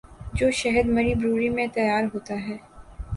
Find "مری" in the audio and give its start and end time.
0.85-1.13